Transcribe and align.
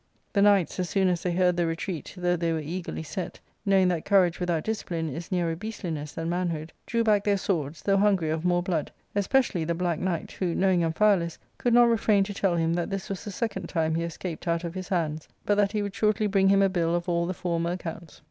The 0.33 0.41
knights, 0.41 0.79
as 0.79 0.89
soon 0.89 1.09
as 1.09 1.21
they 1.21 1.31
heard 1.31 1.55
the 1.57 1.67
retreat, 1.67 2.11
though 2.17 2.35
they 2.35 2.51
were 2.51 2.59
eagerly 2.59 3.03
set, 3.03 3.39
knowing 3.67 3.87
that 3.89 4.03
courage 4.03 4.39
without 4.39 4.63
discipline 4.63 5.09
is 5.09 5.31
nearer 5.31 5.55
beastliness 5.55 6.11
than 6.13 6.27
manhood, 6.27 6.73
drew 6.87 7.03
back 7.03 7.23
their 7.23 7.37
swords, 7.37 7.83
though 7.83 7.97
hungry 7.97 8.31
of 8.31 8.43
more 8.43 8.63
blood, 8.63 8.91
especially 9.13 9.63
the 9.63 9.75
black 9.75 9.99
knight, 9.99 10.31
who, 10.31 10.55
knowing 10.55 10.81
Amphialus, 10.83 11.37
could 11.59 11.75
not 11.75 11.83
refrain 11.87 12.23
to 12.23 12.33
tell 12.33 12.55
him 12.55 12.73
that 12.73 12.89
this 12.89 13.09
was 13.09 13.23
the 13.23 13.29
second 13.29 13.69
time 13.69 13.93
he 13.93 14.01
escaped 14.01 14.47
out 14.47 14.63
of 14.63 14.73
his 14.73 14.87
hands, 14.89 15.27
but 15.45 15.53
that 15.53 15.71
he 15.71 15.83
would 15.83 15.93
shortly 15.93 16.25
bring 16.25 16.49
him 16.49 16.63
a 16.63 16.67
bill 16.69 16.95
of 16.95 17.07
all 17.07 17.27
the 17.27 17.33
former 17.35 17.69
accounts. 17.73 18.19